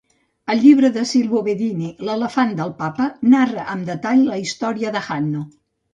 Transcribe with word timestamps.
El 0.53 0.61
llibre 0.61 0.89
de 0.93 1.01
Silvio 1.09 1.41
Bedini, 1.47 1.91
"L'elefant 2.09 2.55
del 2.61 2.73
Papa" 2.79 3.07
narra 3.35 3.67
amb 3.75 3.93
detall 3.93 4.25
la 4.31 4.41
història 4.47 4.95
de 4.97 5.05
Hanno. 5.09 5.45